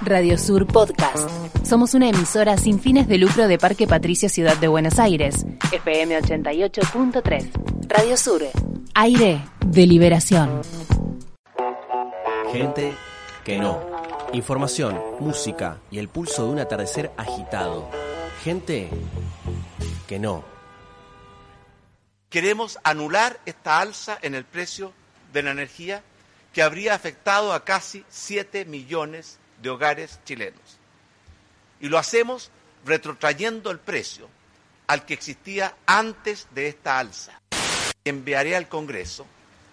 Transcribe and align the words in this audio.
Radio 0.00 0.38
Sur 0.38 0.66
Podcast. 0.66 1.28
Somos 1.66 1.92
una 1.92 2.08
emisora 2.08 2.56
sin 2.56 2.80
fines 2.80 3.06
de 3.08 3.18
lucro 3.18 3.46
de 3.46 3.58
Parque 3.58 3.86
Patricio 3.86 4.30
Ciudad 4.30 4.56
de 4.56 4.68
Buenos 4.68 4.98
Aires. 4.98 5.44
FM 5.70 6.18
88.3. 6.18 7.50
Radio 7.88 8.16
Sur. 8.16 8.42
Aire 8.94 9.44
de 9.66 9.86
liberación. 9.86 10.62
Gente 12.52 12.94
que 13.44 13.58
no. 13.58 13.80
Información, 14.32 14.98
música 15.20 15.78
y 15.90 15.98
el 15.98 16.08
pulso 16.08 16.46
de 16.46 16.52
un 16.52 16.58
atardecer 16.60 17.10
agitado. 17.18 17.90
Gente 18.42 18.88
que 20.08 20.18
no. 20.18 20.42
Queremos 22.30 22.78
anular 22.82 23.40
esta 23.44 23.80
alza 23.80 24.18
en 24.22 24.34
el 24.34 24.44
precio 24.44 24.92
de 25.34 25.42
la 25.42 25.50
energía 25.50 26.02
que 26.52 26.62
habría 26.62 26.94
afectado 26.94 27.52
a 27.52 27.64
casi 27.64 28.04
7 28.08 28.64
millones 28.64 29.38
de 29.62 29.70
hogares 29.70 30.20
chilenos. 30.24 30.78
Y 31.80 31.88
lo 31.88 31.98
hacemos 31.98 32.50
retrotrayendo 32.84 33.70
el 33.70 33.78
precio 33.78 34.28
al 34.86 35.06
que 35.06 35.14
existía 35.14 35.76
antes 35.86 36.48
de 36.52 36.68
esta 36.68 36.98
alza. 36.98 37.40
Enviaré 38.04 38.56
al 38.56 38.68
Congreso 38.68 39.26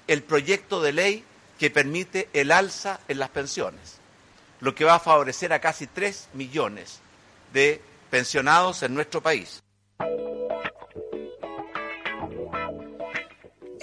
el 0.08 0.24
proyecto 0.24 0.82
de 0.82 0.92
ley 0.94 1.24
que 1.58 1.72
permite 1.72 2.30
el 2.34 2.52
alza 2.52 3.00
en 3.08 3.20
las 3.20 3.30
pensiones, 3.30 3.98
lo 4.60 4.76
que 4.76 4.86
va 4.86 4.96
a 4.96 5.00
favorecer 5.00 5.54
a 5.54 5.60
casi 5.60 5.88
3 5.88 6.30
millones 6.34 7.00
de 7.52 7.82
pensionados 8.10 8.84
en 8.84 8.94
nuestro 8.94 9.22
país. 9.22 9.62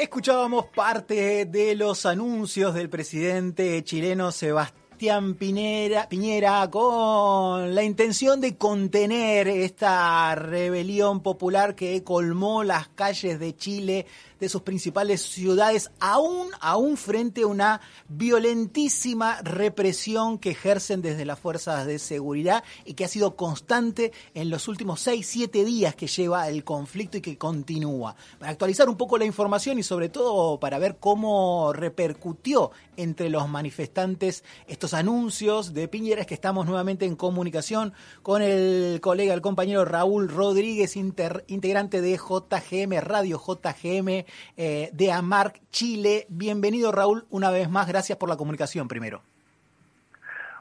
Escuchábamos 0.04 0.66
parte 0.66 1.46
de 1.46 1.74
los 1.74 2.04
anuncios 2.04 2.74
del 2.74 2.90
presidente 2.90 3.82
chileno 3.84 4.32
Sebastián 4.32 5.32
Piñera, 5.34 6.10
Piñera 6.10 6.68
con 6.70 7.74
la 7.74 7.82
intención 7.82 8.38
de 8.38 8.58
contener 8.58 9.48
esta 9.48 10.34
rebelión 10.34 11.22
popular 11.22 11.74
que 11.74 12.04
colmó 12.04 12.64
las 12.64 12.88
calles 12.88 13.40
de 13.40 13.56
Chile 13.56 14.06
de 14.44 14.50
sus 14.50 14.62
principales 14.62 15.22
ciudades, 15.22 15.90
aún, 16.00 16.48
aún 16.60 16.96
frente 16.96 17.42
a 17.42 17.46
una 17.46 17.80
violentísima 18.08 19.40
represión 19.42 20.38
que 20.38 20.50
ejercen 20.50 21.02
desde 21.02 21.24
las 21.24 21.38
fuerzas 21.38 21.86
de 21.86 21.98
seguridad 21.98 22.62
y 22.84 22.94
que 22.94 23.04
ha 23.04 23.08
sido 23.08 23.36
constante 23.36 24.12
en 24.34 24.50
los 24.50 24.68
últimos 24.68 25.00
seis, 25.00 25.26
siete 25.26 25.64
días 25.64 25.94
que 25.94 26.06
lleva 26.06 26.48
el 26.48 26.62
conflicto 26.62 27.16
y 27.16 27.20
que 27.22 27.38
continúa. 27.38 28.16
Para 28.38 28.52
actualizar 28.52 28.88
un 28.88 28.96
poco 28.96 29.18
la 29.18 29.24
información 29.24 29.78
y 29.78 29.82
sobre 29.82 30.10
todo 30.10 30.60
para 30.60 30.78
ver 30.78 30.98
cómo 31.00 31.72
repercutió 31.72 32.70
entre 32.96 33.30
los 33.30 33.48
manifestantes 33.48 34.44
estos 34.66 34.94
anuncios 34.94 35.74
de 35.74 35.88
Piñera, 35.88 36.20
es 36.20 36.26
que 36.26 36.34
estamos 36.34 36.66
nuevamente 36.66 37.06
en 37.06 37.16
comunicación 37.16 37.92
con 38.22 38.42
el 38.42 39.00
colega, 39.00 39.34
el 39.34 39.40
compañero 39.40 39.84
Raúl 39.84 40.28
Rodríguez, 40.28 40.96
integrante 40.96 42.00
de 42.00 42.16
JGM, 42.18 43.00
Radio 43.00 43.40
JGM 43.40 44.24
eh, 44.56 44.90
de 44.92 45.12
Amarc 45.12 45.60
Chile. 45.70 46.26
Bienvenido 46.28 46.92
Raúl, 46.92 47.26
una 47.30 47.50
vez 47.50 47.68
más, 47.70 47.88
gracias 47.88 48.18
por 48.18 48.28
la 48.28 48.36
comunicación 48.36 48.88
primero. 48.88 49.22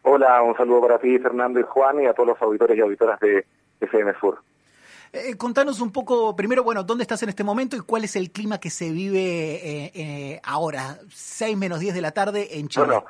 Hola, 0.03 0.41
un 0.41 0.55
saludo 0.55 0.81
para 0.81 0.99
ti, 0.99 1.17
Fernando 1.19 1.59
y 1.59 1.63
Juan, 1.63 2.01
y 2.01 2.07
a 2.07 2.13
todos 2.13 2.29
los 2.29 2.41
auditores 2.41 2.77
y 2.77 2.81
auditoras 2.81 3.19
de 3.19 3.45
FM 3.79 4.13
Sur. 4.19 4.41
Eh, 5.13 5.37
contanos 5.37 5.79
un 5.79 5.91
poco, 5.91 6.35
primero, 6.35 6.63
bueno, 6.63 6.83
¿dónde 6.83 7.03
estás 7.03 7.23
en 7.23 7.29
este 7.29 7.43
momento 7.43 7.75
y 7.75 7.81
cuál 7.81 8.03
es 8.03 8.15
el 8.15 8.31
clima 8.31 8.59
que 8.59 8.69
se 8.69 8.91
vive 8.91 9.91
eh, 9.93 10.41
ahora, 10.43 10.97
6 11.09 11.55
menos 11.55 11.79
10 11.79 11.93
de 11.93 12.01
la 12.01 12.11
tarde 12.11 12.59
en 12.59 12.67
Chile? 12.67 12.87
Bueno, 12.87 13.05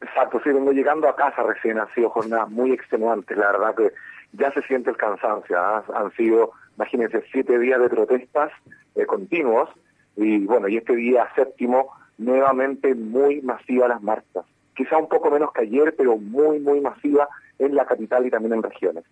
exacto, 0.00 0.40
sí, 0.42 0.50
vengo 0.50 0.72
llegando 0.72 1.08
a 1.08 1.16
casa 1.16 1.42
recién, 1.42 1.78
han 1.78 1.92
sido 1.94 2.10
jornadas 2.10 2.50
muy 2.50 2.72
extenuantes, 2.72 3.36
la 3.38 3.52
verdad 3.52 3.74
que 3.74 3.92
ya 4.32 4.52
se 4.52 4.62
siente 4.62 4.90
el 4.90 4.96
cansancio, 4.96 5.58
¿ah? 5.58 5.84
han 5.94 6.12
sido, 6.12 6.52
imagínense, 6.76 7.24
siete 7.32 7.58
días 7.58 7.80
de 7.80 7.88
protestas 7.88 8.52
eh, 8.98 9.06
continuos 9.06 9.68
y 10.16 10.44
bueno, 10.46 10.68
y 10.68 10.76
este 10.76 10.96
día 10.96 11.28
séptimo 11.36 11.92
nuevamente 12.18 12.94
muy 12.94 13.40
masiva 13.42 13.86
las 13.86 14.02
marchas, 14.02 14.44
quizá 14.76 14.98
un 14.98 15.08
poco 15.08 15.30
menos 15.30 15.52
que 15.52 15.62
ayer, 15.62 15.94
pero 15.96 16.16
muy, 16.16 16.58
muy 16.58 16.80
masiva 16.80 17.28
en 17.58 17.74
la 17.74 17.86
capital 17.86 18.26
y 18.26 18.30
también 18.30 18.54
en 18.54 18.62
regiones. 18.62 19.04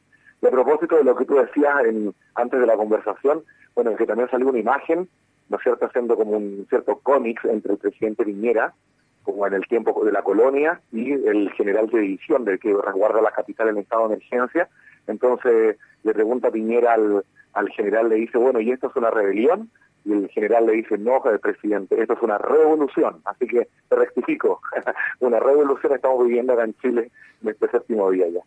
Y 0.42 0.46
a 0.46 0.50
propósito 0.50 0.96
de 0.96 1.04
lo 1.04 1.16
que 1.16 1.24
tú 1.24 1.36
decías 1.36 1.84
en, 1.84 2.12
antes 2.34 2.58
de 2.58 2.66
la 2.66 2.76
conversación, 2.76 3.44
bueno, 3.74 3.92
es 3.92 3.98
que 3.98 4.06
también 4.06 4.28
salió 4.28 4.48
una 4.48 4.58
imagen, 4.58 5.08
¿no 5.48 5.56
es 5.56 5.62
cierto?, 5.62 5.86
haciendo 5.86 6.16
como 6.16 6.32
un 6.32 6.66
cierto 6.68 6.98
cómics 6.98 7.44
entre 7.44 7.74
el 7.74 7.78
presidente 7.78 8.24
Piñera, 8.24 8.74
como 9.22 9.46
en 9.46 9.54
el 9.54 9.66
tiempo 9.66 10.04
de 10.04 10.12
la 10.12 10.22
colonia, 10.22 10.80
y 10.92 11.12
el 11.12 11.52
general 11.52 11.88
de 11.88 12.00
división 12.00 12.44
del 12.44 12.58
que 12.58 12.74
resguarda 12.74 13.20
la 13.20 13.30
capital 13.30 13.68
en 13.68 13.78
estado 13.78 14.08
de 14.08 14.14
emergencia, 14.14 14.68
entonces 15.06 15.76
le 16.02 16.14
pregunta 16.14 16.50
Piñera 16.50 16.94
al, 16.94 17.24
al 17.52 17.68
general, 17.70 18.08
le 18.08 18.16
dice, 18.16 18.38
bueno, 18.38 18.60
¿y 18.60 18.70
esto 18.70 18.88
es 18.88 18.96
una 18.96 19.10
rebelión? 19.10 19.70
Y 20.04 20.12
el 20.12 20.28
general 20.28 20.66
le 20.66 20.74
dice, 20.74 20.98
no, 20.98 21.20
presidente, 21.42 22.00
esto 22.00 22.14
es 22.14 22.22
una 22.22 22.38
revolución. 22.38 23.20
Así 23.24 23.46
que 23.46 23.68
te 23.88 23.96
rectifico, 23.96 24.60
una 25.20 25.40
revolución 25.40 25.94
estamos 25.94 26.24
viviendo 26.24 26.52
acá 26.52 26.64
en 26.64 26.74
Chile 26.74 27.10
en 27.42 27.48
este 27.48 27.68
séptimo 27.68 28.10
día 28.10 28.28
ya. 28.28 28.40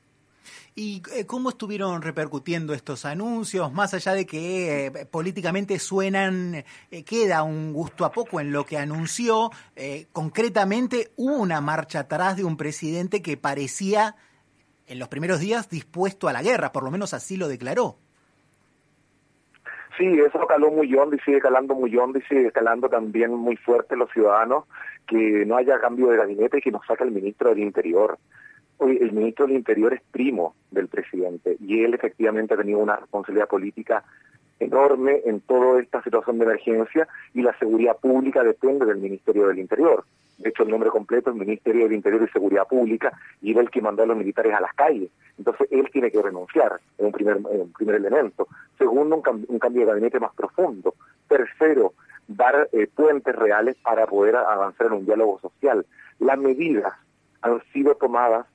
¿Y 0.75 1.01
eh, 1.13 1.25
cómo 1.25 1.49
estuvieron 1.49 2.01
repercutiendo 2.01 2.73
estos 2.73 3.03
anuncios? 3.03 3.73
Más 3.73 3.93
allá 3.93 4.13
de 4.13 4.25
que 4.25 4.85
eh, 4.85 5.05
políticamente 5.07 5.77
suenan, 5.79 6.63
eh, 6.91 7.03
queda 7.03 7.43
un 7.43 7.73
gusto 7.73 8.05
a 8.05 8.11
poco 8.13 8.39
en 8.39 8.53
lo 8.53 8.65
que 8.65 8.77
anunció, 8.77 9.51
concretamente 10.13 11.11
hubo 11.17 11.35
una 11.35 11.59
marcha 11.59 11.99
atrás 11.99 12.37
de 12.37 12.45
un 12.45 12.55
presidente 12.55 13.21
que 13.21 13.35
parecía 13.35 14.15
en 14.89 14.99
los 14.99 15.07
primeros 15.07 15.39
días 15.39 15.69
dispuesto 15.69 16.27
a 16.27 16.33
la 16.33 16.41
guerra, 16.41 16.71
por 16.71 16.83
lo 16.83 16.91
menos 16.91 17.13
así 17.13 17.37
lo 17.37 17.47
declaró. 17.47 17.95
Sí, 19.97 20.05
eso 20.19 20.39
caló 20.47 20.71
muy 20.71 20.93
hondo 20.95 21.15
y 21.15 21.19
sigue 21.19 21.39
calando 21.39 21.75
muy 21.75 21.95
hondo 21.95 22.19
y 22.19 22.21
sigue 22.23 22.51
calando 22.51 22.89
también 22.89 23.33
muy 23.33 23.57
fuerte 23.57 23.95
los 23.95 24.09
ciudadanos 24.11 24.65
que 25.09 25.45
no 25.45 25.57
haya 25.57 25.79
cambio 25.79 26.07
de 26.07 26.17
gabinete 26.17 26.59
y 26.59 26.61
que 26.61 26.71
nos 26.71 26.85
saque 26.85 27.03
el 27.03 27.11
ministro 27.11 27.49
del 27.49 27.59
Interior. 27.59 28.17
Hoy 28.77 28.97
el 29.01 29.11
ministro 29.11 29.47
del 29.47 29.57
Interior 29.57 29.93
es 29.93 30.01
primo 30.11 30.55
del 30.71 30.87
presidente 30.87 31.57
y 31.59 31.83
él 31.83 31.95
efectivamente 31.95 32.53
ha 32.53 32.57
tenido 32.57 32.79
una 32.79 32.95
responsabilidad 32.95 33.47
política 33.47 34.03
enorme 34.59 35.21
en 35.25 35.41
toda 35.41 35.81
esta 35.81 36.03
situación 36.03 36.37
de 36.37 36.45
emergencia 36.45 37.07
y 37.33 37.41
la 37.41 37.57
seguridad 37.57 37.97
pública 37.97 38.43
depende 38.43 38.85
del 38.85 38.97
Ministerio 38.97 39.47
del 39.47 39.59
Interior. 39.59 40.05
De 40.37 40.49
hecho, 40.49 40.63
el 40.63 40.69
nombre 40.69 40.89
completo 40.89 41.31
es 41.31 41.35
Ministerio 41.35 41.83
del 41.83 41.93
Interior 41.93 42.23
y 42.23 42.31
Seguridad 42.31 42.67
Pública 42.67 43.11
y 43.41 43.51
era 43.51 43.61
el 43.61 43.69
que 43.69 43.81
mandó 43.81 44.03
a 44.03 44.05
los 44.05 44.15
militares 44.15 44.53
a 44.53 44.61
las 44.61 44.73
calles. 44.73 45.09
Entonces, 45.37 45.67
él 45.71 45.89
tiene 45.91 46.11
que 46.11 46.21
renunciar, 46.21 46.79
es 46.97 47.05
un 47.05 47.11
primer, 47.11 47.37
un 47.37 47.73
primer 47.73 47.95
elemento. 47.95 48.47
Segundo, 48.77 49.15
un, 49.15 49.59
cambio 49.59 49.81
de 49.81 49.87
gabinete 49.87 50.19
más 50.19 50.33
profundo. 50.33 50.93
Tercero, 51.27 51.93
dar 52.29 52.69
eh, 52.71 52.87
puentes 52.87 53.35
reales 53.35 53.75
para 53.81 54.05
poder 54.05 54.35
avanzar 54.35 54.87
en 54.87 54.93
un 54.93 55.05
diálogo 55.05 55.39
social. 55.39 55.85
Las 56.19 56.37
medidas 56.37 56.93
han 57.41 57.61
sido 57.73 57.95
tomadas 57.95 58.45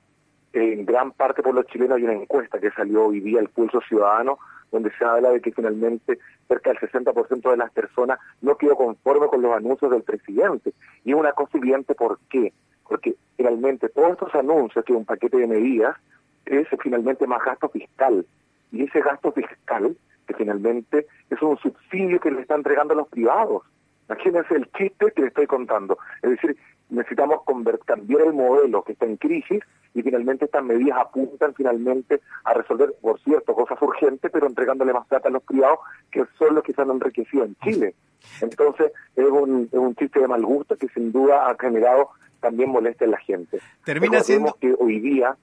en 0.53 0.85
gran 0.85 1.11
parte 1.11 1.43
por 1.43 1.53
los 1.53 1.65
chilenos. 1.67 1.97
Hay 1.97 2.05
una 2.05 2.13
encuesta 2.13 2.59
que 2.59 2.71
salió 2.71 3.05
hoy 3.05 3.19
día, 3.19 3.41
el 3.41 3.49
Pulso 3.49 3.81
Ciudadano, 3.81 4.39
donde 4.71 4.91
se 4.97 5.03
habla 5.03 5.29
de 5.31 5.41
que 5.41 5.51
finalmente 5.51 6.19
cerca 6.47 6.71
del 6.71 6.79
60% 6.79 7.51
de 7.51 7.57
las 7.57 7.71
personas 7.71 8.19
no 8.41 8.55
quedó 8.57 8.75
conforme 8.77 9.27
con 9.27 9.41
los 9.41 9.53
anuncios 9.53 9.91
del 9.91 10.03
presidente. 10.03 10.73
Y 11.03 11.11
es 11.11 11.17
una 11.17 11.33
cosa 11.33 11.57
evidente, 11.57 11.95
¿por 11.95 12.17
qué? 12.29 12.53
Porque 12.87 13.15
finalmente 13.35 13.89
todos 13.89 14.11
estos 14.11 14.33
anuncios, 14.35 14.85
que 14.85 14.93
es 14.93 14.97
un 14.97 15.05
paquete 15.05 15.37
de 15.37 15.47
medidas, 15.47 15.97
es 16.45 16.67
finalmente 16.81 17.27
más 17.27 17.43
gasto 17.43 17.67
fiscal. 17.67 18.25
Y 18.71 18.83
ese 18.83 19.01
gasto 19.01 19.33
fiscal, 19.33 19.97
que 20.25 20.33
finalmente 20.33 21.07
es 21.29 21.41
un 21.41 21.57
subsidio 21.57 22.19
que 22.19 22.31
le 22.31 22.41
está 22.41 22.55
entregando 22.55 22.93
a 22.93 22.97
los 22.97 23.07
privados. 23.07 23.63
Imagínense 24.07 24.55
el 24.55 24.69
chiste 24.71 25.11
que 25.11 25.21
le 25.21 25.27
estoy 25.29 25.47
contando. 25.47 25.97
Es 26.21 26.31
decir, 26.31 26.57
necesitamos 26.89 27.41
cambiar 27.85 28.21
el 28.21 28.33
modelo 28.33 28.83
que 28.83 28.93
está 28.93 29.05
en 29.05 29.17
crisis 29.17 29.63
y 29.93 30.01
finalmente 30.03 30.45
estas 30.45 30.63
medidas 30.63 30.99
apuntan 30.99 31.53
finalmente 31.55 32.21
a 32.43 32.53
resolver, 32.53 32.93
por 33.01 33.19
cierto, 33.21 33.55
cosas 33.55 33.81
urgentes, 33.81 34.29
pero 34.31 34.45
entregándole 34.45 34.93
más 34.93 35.07
plata 35.07 35.29
a 35.29 35.31
los 35.31 35.43
privados, 35.43 35.79
que 36.11 36.25
son 36.37 36.55
los 36.55 36.63
que 36.63 36.73
se 36.73 36.81
han 36.81 36.91
enriquecido 36.91 37.45
en 37.45 37.55
Chile. 37.63 37.95
Entonces, 38.41 38.91
es 39.15 39.25
un, 39.25 39.69
es 39.71 39.79
un 39.79 39.95
chiste 39.95 40.19
de 40.19 40.27
mal 40.27 40.45
gusto 40.45 40.75
que 40.75 40.89
sin 40.89 41.11
duda 41.11 41.49
ha 41.49 41.55
generado 41.57 42.09
también 42.41 42.69
molestia 42.69 43.05
en 43.05 43.11
la 43.11 43.17
gente. 43.19 43.59
Termina 43.83 44.19
siendo... 44.19 44.55
que 44.59 44.75
hoy 44.77 44.99
día 44.99 45.35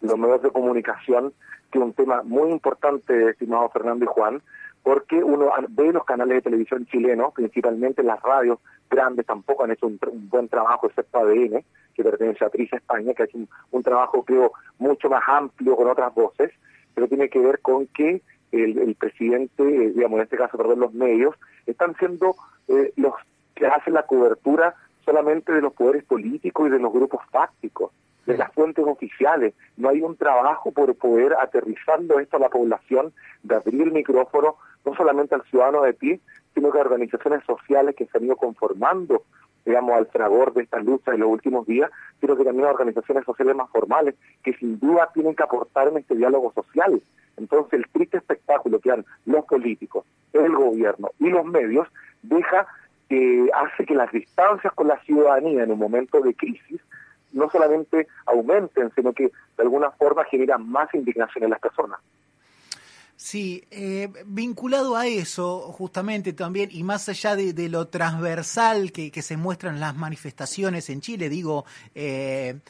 los 0.00 0.18
medios 0.18 0.42
de 0.42 0.50
comunicación, 0.50 1.32
que 1.70 1.78
es 1.78 1.84
un 1.84 1.92
tema 1.92 2.22
muy 2.22 2.50
importante, 2.50 3.30
estimado 3.30 3.68
Fernando 3.70 4.04
y 4.04 4.08
Juan, 4.08 4.42
porque 4.82 5.22
uno 5.22 5.50
ve 5.68 5.92
los 5.92 6.04
canales 6.04 6.36
de 6.36 6.42
televisión 6.42 6.86
chilenos, 6.86 7.32
principalmente 7.34 8.02
las 8.02 8.20
radios 8.22 8.58
grandes, 8.90 9.26
tampoco 9.26 9.64
han 9.64 9.72
hecho 9.72 9.86
un, 9.86 9.98
buen 10.28 10.48
trabajo, 10.48 10.86
excepto 10.86 11.18
ADN, 11.18 11.62
que 11.94 12.02
pertenece 12.02 12.44
a 12.44 12.50
Trisa 12.50 12.76
España, 12.76 13.14
que 13.14 13.22
ha 13.22 13.26
hecho 13.26 13.38
un, 13.70 13.82
trabajo, 13.82 14.24
creo, 14.24 14.52
mucho 14.78 15.08
más 15.08 15.22
amplio 15.26 15.76
con 15.76 15.88
otras 15.88 16.12
voces, 16.14 16.50
pero 16.94 17.08
tiene 17.08 17.28
que 17.28 17.38
ver 17.38 17.60
con 17.60 17.86
que 17.88 18.22
el, 18.52 18.96
presidente, 18.98 19.62
eh, 19.62 19.92
digamos, 19.94 20.18
en 20.18 20.24
este 20.24 20.36
caso, 20.36 20.56
perdón, 20.56 20.80
los 20.80 20.92
medios, 20.92 21.36
están 21.66 21.94
siendo 21.96 22.34
eh, 22.68 22.92
los 22.96 23.14
que 23.54 23.66
hacen 23.66 23.94
la 23.94 24.06
cobertura 24.06 24.74
solamente 25.04 25.52
de 25.52 25.60
los 25.60 25.72
poderes 25.72 26.04
políticos 26.04 26.68
y 26.68 26.70
de 26.70 26.78
los 26.78 26.92
grupos 26.92 27.20
fácticos, 27.30 27.92
de 28.26 28.36
las 28.36 28.52
fuentes 28.52 28.84
oficiales. 28.86 29.54
No 29.76 29.88
hay 29.88 30.02
un 30.02 30.16
trabajo 30.16 30.72
por 30.72 30.94
poder 30.94 31.34
aterrizando 31.34 32.18
esto 32.18 32.36
a 32.36 32.40
la 32.40 32.48
población, 32.48 33.12
de 33.42 33.56
abrir 33.56 33.82
el 33.82 33.92
micrófono, 33.92 34.56
no 34.84 34.94
solamente 34.94 35.34
al 35.34 35.42
ciudadano 35.44 35.82
de 35.82 35.94
pie, 35.94 36.20
sino 36.54 36.70
que 36.70 36.78
a 36.78 36.82
organizaciones 36.82 37.44
sociales 37.44 37.94
que 37.96 38.06
se 38.06 38.18
han 38.18 38.24
ido 38.24 38.36
conformando, 38.36 39.22
digamos, 39.64 39.92
al 39.92 40.06
fragor 40.06 40.52
de 40.54 40.62
esta 40.62 40.78
lucha 40.78 41.12
en 41.12 41.20
los 41.20 41.30
últimos 41.30 41.66
días, 41.66 41.90
sino 42.20 42.36
que 42.36 42.44
también 42.44 42.66
a 42.66 42.70
organizaciones 42.70 43.24
sociales 43.24 43.54
más 43.54 43.70
formales, 43.70 44.14
que 44.42 44.54
sin 44.54 44.78
duda 44.78 45.10
tienen 45.14 45.34
que 45.34 45.42
aportar 45.42 45.88
en 45.88 45.98
este 45.98 46.16
diálogo 46.16 46.52
social. 46.52 47.00
Entonces, 47.36 47.72
el 47.74 47.88
triste 47.88 48.18
espectáculo 48.18 48.80
que 48.80 48.90
han 48.90 49.04
los 49.24 49.44
políticos, 49.44 50.04
el 50.32 50.54
gobierno 50.54 51.10
y 51.18 51.30
los 51.30 51.44
medios 51.44 51.88
deja 52.22 52.66
que 53.08 53.50
hace 53.54 53.84
que 53.86 53.94
las 53.94 54.12
distancias 54.12 54.72
con 54.74 54.88
la 54.88 55.00
ciudadanía 55.00 55.64
en 55.64 55.72
un 55.72 55.78
momento 55.78 56.20
de 56.20 56.34
crisis 56.34 56.80
no 57.32 57.50
solamente 57.50 58.08
aumenten, 58.26 58.90
sino 58.94 59.12
que 59.12 59.24
de 59.24 59.62
alguna 59.62 59.90
forma 59.90 60.24
generan 60.24 60.68
más 60.68 60.92
indignación 60.94 61.44
en 61.44 61.50
las 61.50 61.60
personas. 61.60 62.00
Sí, 63.16 63.62
eh, 63.70 64.08
vinculado 64.24 64.96
a 64.96 65.06
eso, 65.06 65.60
justamente 65.72 66.32
también, 66.32 66.70
y 66.72 66.82
más 66.84 67.06
allá 67.10 67.36
de, 67.36 67.68
lo 67.68 67.88
transversal 67.88 68.92
que, 68.92 69.10
que, 69.10 69.20
se 69.20 69.36
muestran 69.36 69.78
las 69.78 69.94
manifestaciones 69.94 70.88
en 70.88 71.02
Chile, 71.02 71.28
digo, 71.28 71.66
eh, 71.94 72.60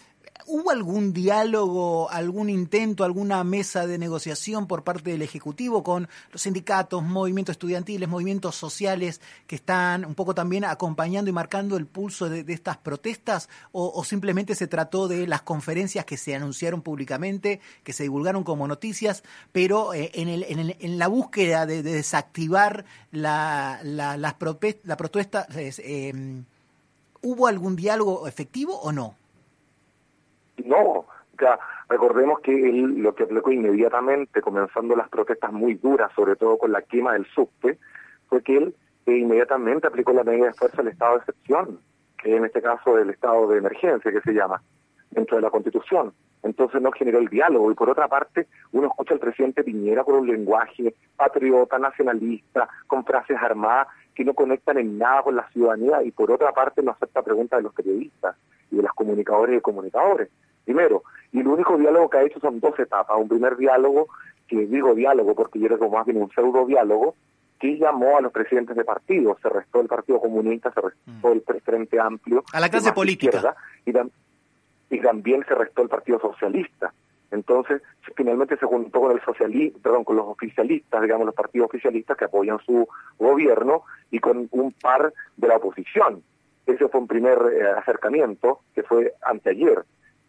¿Hubo 0.53 0.73
algún 0.73 1.13
diálogo, 1.13 2.11
algún 2.11 2.51
intento, 2.51 3.05
alguna 3.05 3.45
mesa 3.45 3.87
de 3.87 3.99
negociación 3.99 4.67
por 4.67 4.83
parte 4.83 5.13
del 5.13 5.23
Ejecutivo 5.23 5.85
con 5.85 6.09
los 6.33 6.43
sindicatos, 6.43 7.05
movimientos 7.05 7.53
estudiantiles, 7.53 8.09
movimientos 8.09 8.57
sociales 8.57 9.21
que 9.47 9.55
están 9.55 10.05
un 10.05 10.17
poco 10.17 10.35
también 10.35 10.65
acompañando 10.65 11.31
y 11.31 11.33
marcando 11.33 11.77
el 11.77 11.87
pulso 11.87 12.29
de, 12.29 12.45
estas 12.53 12.79
protestas? 12.79 13.49
O, 13.71 14.03
simplemente 14.03 14.57
se 14.57 14.67
trató 14.67 15.07
de 15.07 15.29
las 15.29 15.43
conferencias 15.43 16.05
que 16.05 16.17
se 16.17 16.35
anunciaron 16.35 16.83
públicamente, 16.83 17.61
que 17.85 17.93
se 17.93 18.03
divulgaron 18.03 18.43
como 18.43 18.67
noticias, 18.67 19.23
pero 19.53 19.95
eh, 19.95 20.11
en, 20.15 20.27
el, 20.27 20.43
en, 20.49 20.59
el, 20.59 20.77
en, 20.81 20.99
la 20.99 21.07
búsqueda 21.07 21.65
de, 21.65 21.85
desactivar 21.85 22.85
la 23.13 23.79
protesta, 24.37 25.47
eh, 25.55 26.43
¿hubo 27.23 27.47
algún 27.47 27.77
diálogo 27.77 28.27
efectivo 28.27 28.75
o 28.81 28.91
no? 28.91 29.20
No, 30.67 31.07
recordemos 31.89 32.41
que 32.41 32.53
él 32.53 33.03
lo 33.03 33.15
que 33.15 33.25
aplicó 33.25 33.51
inmediatamente, 33.51 34.43
comenzando 34.43 34.97
las 34.97 35.09
protestas 35.09 35.53
muy 35.53 35.75
duras, 35.75 36.11
sobre 36.15 36.37
todo 36.37 36.59
con 36.59 36.73
la 36.73 36.83
quema 36.83 37.15
del 37.15 37.27
subte, 37.27 37.79
fue 38.29 38.43
que 38.43 38.57
él 38.57 38.75
eh, 39.07 39.17
inmediatamente 39.17 39.87
aplicó 39.87 40.13
la 40.13 40.25
medida 40.25 40.47
de 40.47 40.55
fuerza 40.55 40.79
del 40.79 40.93
estado 40.93 41.15
de 41.15 41.19
excepción, 41.19 41.81
que 42.19 42.37
en 42.37 42.45
este 42.45 42.63
caso 42.63 42.99
el 42.99 43.11
estado 43.11 43.49
de 43.49 43.59
emergencia 43.59 44.13
que 44.13 44.21
se 44.21 44.33
llama, 44.33 44.63
dentro 45.11 45.37
de 45.37 45.43
la 45.43 45.51
Constitución. 45.51 46.13
Entonces 46.43 46.81
no 46.81 46.91
generó 46.93 47.19
el 47.19 47.29
diálogo. 47.29 47.71
Y 47.71 47.75
por 47.75 47.91
otra 47.91 48.09
parte, 48.09 48.47
uno 48.73 48.87
escucha 48.87 49.15
al 49.15 49.21
presidente 49.21 49.63
Piñera 49.63 50.05
con 50.05 50.15
un 50.15 50.27
lenguaje 50.27 50.95
patriota, 51.17 51.79
nacionalista, 51.79 52.69
con 52.87 53.05
frases 53.05 53.37
armadas 53.41 53.89
que 54.15 54.25
no 54.25 54.35
conectan 54.35 54.79
en 54.79 54.99
nada 54.99 55.23
con 55.23 55.37
la 55.37 55.49
ciudadanía 55.51 56.03
y 56.03 56.11
por 56.11 56.31
otra 56.31 56.53
parte 56.53 56.83
no 56.83 56.93
acepta 56.93 57.23
preguntas 57.23 57.59
de 57.59 57.63
los 57.65 57.75
periodistas 57.75 58.37
y 58.71 58.77
de 58.77 58.83
los 58.83 58.93
comunicadores 58.93 59.59
y 59.59 59.61
comunicadores 59.61 60.29
primero. 60.71 61.03
Y 61.33 61.41
el 61.41 61.49
único 61.49 61.77
diálogo 61.77 62.09
que 62.09 62.19
ha 62.19 62.23
hecho 62.23 62.39
son 62.41 62.61
dos 62.61 62.79
etapas. 62.79 63.17
Un 63.19 63.29
primer 63.29 63.57
diálogo, 63.57 64.07
que 64.47 64.67
digo 64.67 64.95
diálogo 64.95 65.35
porque 65.35 65.59
yo 65.59 65.67
era 65.67 65.79
como 65.79 65.97
más 65.97 66.07
bien 66.07 66.23
un 66.23 66.31
pseudo 66.31 66.65
diálogo, 66.67 67.17
que 67.59 67.77
llamó 67.77 68.17
a 68.17 68.21
los 68.21 68.33
presidentes 68.33 68.77
de 68.77 68.85
partidos. 68.85 69.39
Se 69.43 69.49
restó 69.49 69.81
el 69.81 69.89
Partido 69.89 70.21
Comunista, 70.21 70.73
se 70.73 70.81
restó 70.81 71.29
mm. 71.29 71.33
el 71.33 71.63
Frente 71.63 72.01
Amplio. 72.01 72.45
A 72.53 72.61
la 72.61 72.69
clase 72.69 72.93
política. 72.93 73.55
y, 73.85 73.93
y 74.95 75.01
también 75.01 75.45
se 75.47 75.55
restó 75.55 75.83
el 75.83 75.89
Partido 75.89 76.21
Socialista. 76.21 76.93
Entonces, 77.33 77.83
finalmente 78.17 78.57
se 78.57 78.67
juntó 78.67 79.01
con 79.01 79.13
el 79.13 79.21
socialista, 79.23 79.79
perdón, 79.83 80.05
con 80.05 80.17
los 80.17 80.27
oficialistas, 80.27 81.03
digamos, 81.03 81.27
los 81.27 81.35
partidos 81.35 81.69
oficialistas 81.69 82.17
que 82.17 82.25
apoyan 82.25 82.59
su 82.65 82.89
gobierno 83.19 83.83
y 84.11 84.19
con 84.19 84.49
un 84.51 84.73
par 84.73 85.13
de 85.37 85.49
la 85.49 85.57
oposición. 85.57 86.23
Ese 86.67 86.89
fue 86.89 87.01
un 87.01 87.07
primer 87.07 87.39
eh, 87.53 87.69
acercamiento 87.79 88.61
que 88.75 88.83
fue 88.83 89.15
anteayer. 89.23 89.85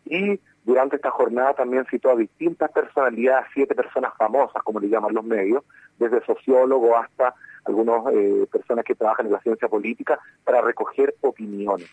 Y 0.05 0.39
durante 0.63 0.97
esta 0.97 1.11
jornada 1.11 1.53
también 1.53 1.85
citó 1.89 2.11
a 2.11 2.15
distintas 2.15 2.71
personalidades, 2.71 3.47
siete 3.53 3.75
personas 3.75 4.13
famosas, 4.17 4.61
como 4.63 4.79
le 4.79 4.89
llaman 4.89 5.13
los 5.13 5.23
medios, 5.23 5.63
desde 5.97 6.23
sociólogos 6.25 7.03
hasta 7.03 7.35
algunas 7.65 8.01
eh, 8.13 8.47
personas 8.51 8.85
que 8.85 8.95
trabajan 8.95 9.27
en 9.27 9.33
la 9.33 9.41
ciencia 9.41 9.67
política, 9.67 10.19
para 10.43 10.61
recoger 10.61 11.15
opiniones. 11.21 11.89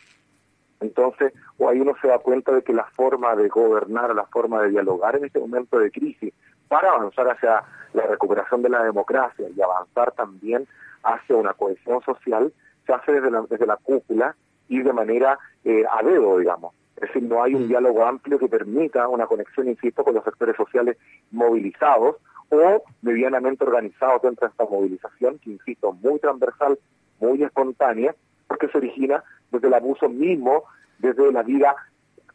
Entonces, 0.81 1.33
o 1.59 1.69
ahí 1.69 1.81
uno 1.81 1.95
se 2.01 2.09
da 2.09 2.19
cuenta 2.19 2.53
de 2.53 2.63
que 2.63 2.73
la 2.73 2.85
forma 2.85 3.35
de 3.37 3.49
gobernar, 3.49 4.15
la 4.15 4.27
forma 4.27 4.63
de 4.63 4.71
dialogar 4.71 5.17
en 5.17 5.25
este 5.25 5.41
momento 5.41 5.79
de 5.79 5.91
crisis, 5.91 6.33
para 6.69 6.91
avanzar 6.91 7.29
hacia 7.31 7.65
la 7.95 8.03
recuperación 8.07 8.63
de 8.63 8.69
la 8.69 8.85
democracia 8.85 9.47
y 9.55 9.61
avanzar 9.61 10.13
también 10.13 10.67
hacia 11.03 11.37
una 11.37 11.55
cohesión 11.55 12.03
social, 12.03 12.53
se 12.87 12.93
hace 12.93 13.13
desde 13.13 13.31
la, 13.31 13.43
desde 13.49 13.67
la 13.67 13.77
cúpula 13.77 14.37
y 14.69 14.81
de 14.83 14.93
manera 14.93 15.39
eh, 15.65 15.85
a 15.91 16.03
dedo, 16.03 16.39
digamos. 16.39 16.75
Es 17.01 17.03
decir, 17.03 17.23
no 17.23 17.43
hay 17.43 17.55
un 17.55 17.67
mm. 17.67 17.69
diálogo 17.69 18.05
amplio 18.05 18.39
que 18.39 18.49
permita 18.49 19.07
una 19.09 19.27
conexión, 19.27 19.69
insisto, 19.69 20.03
con 20.03 20.15
los 20.15 20.25
sectores 20.25 20.57
sociales 20.57 20.97
movilizados 21.31 22.17
o 22.49 22.83
medianamente 23.03 23.63
organizados 23.65 24.23
dentro 24.23 24.49
de 24.49 24.51
esta 24.51 24.65
movilización, 24.65 25.39
que, 25.39 25.51
insisto, 25.51 25.93
muy 25.93 26.19
transversal, 26.19 26.77
muy 27.21 27.43
espontánea, 27.45 28.17
porque 28.49 28.69
se 28.69 28.79
origina 28.79 29.23
desde 29.53 29.69
el 29.69 29.75
abuso 29.75 30.09
mismo, 30.09 30.65
desde 30.99 31.31
la 31.31 31.45
vida 31.45 31.77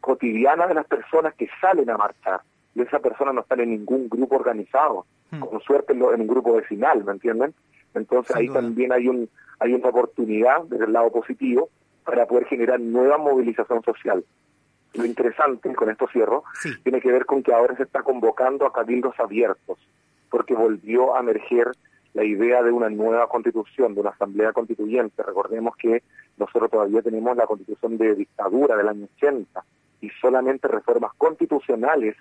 cotidiana 0.00 0.66
de 0.66 0.74
las 0.74 0.86
personas 0.86 1.34
que 1.34 1.48
salen 1.60 1.90
a 1.90 1.98
marchar. 1.98 2.40
Y 2.74 2.80
esas 2.80 3.02
personas 3.02 3.34
no 3.34 3.42
están 3.42 3.60
en 3.60 3.70
ningún 3.70 4.08
grupo 4.08 4.36
organizado, 4.36 5.04
mm. 5.30 5.40
con 5.40 5.60
suerte 5.60 5.92
en, 5.92 6.02
un 6.02 6.26
grupo 6.26 6.54
vecinal, 6.54 7.04
¿me 7.04 7.12
entienden? 7.12 7.52
Entonces 7.92 8.34
ahí 8.34 8.48
también 8.48 8.92
hay 8.92 9.08
un 9.08 9.28
hay 9.60 9.72
una 9.72 9.88
oportunidad 9.88 10.62
desde 10.64 10.86
el 10.86 10.92
lado 10.92 11.12
positivo 11.12 11.68
para 12.04 12.26
poder 12.26 12.46
generar 12.46 12.80
nueva 12.80 13.18
movilización 13.18 13.82
social 13.84 14.24
lo 14.94 15.04
interesante, 15.04 15.74
con 15.74 15.90
esto 15.90 16.08
cierro, 16.12 16.44
tiene 16.82 17.00
que 17.00 17.10
ver 17.10 17.26
con 17.26 17.42
que 17.42 17.52
ahora 17.52 17.76
se 17.76 17.82
está 17.82 18.02
convocando 18.02 18.66
a 18.66 18.72
cabildos 18.72 19.18
abiertos, 19.18 19.78
porque 20.30 20.54
volvió 20.54 21.16
a 21.16 21.20
emerger 21.20 21.72
la 22.14 22.24
idea 22.24 22.62
de 22.62 22.70
una 22.70 22.88
nueva 22.88 23.28
constitución, 23.28 23.94
de 23.94 24.00
una 24.00 24.10
asamblea 24.10 24.52
constituyente. 24.52 25.22
Recordemos 25.22 25.76
que 25.76 26.02
nosotros 26.36 26.70
todavía 26.70 27.02
tenemos 27.02 27.36
la 27.36 27.46
constitución 27.46 27.98
de 27.98 28.14
dictadura 28.14 28.76
del 28.76 28.88
año 28.88 29.08
80 29.16 29.64
y 30.00 30.10
solamente 30.20 30.68
reformas 30.68 31.12
constitucionales 31.18 32.16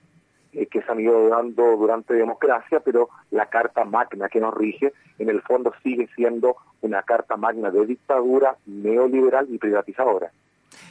eh, 0.53 0.65
que 0.68 0.82
se 0.82 0.92
han 0.92 1.00
ido 1.00 1.30
dando 1.30 1.77
durante 1.77 2.13
democracia, 2.13 2.80
pero 2.80 3.10
la 3.32 3.48
Carta 3.48 3.86
Magna 3.86 4.30
que 4.30 4.39
nos 4.39 4.53
rige, 4.53 4.94
en 5.20 5.30
el 5.30 5.42
fondo 5.42 5.74
sigue 5.84 6.08
siendo 6.15 6.58
una 6.82 7.03
Carta 7.03 7.38
Magna 7.38 7.70
de 7.70 7.86
dictadura, 7.86 8.56
neoliberal 8.65 9.48
y 9.50 9.58
privatizadora. 9.58 10.32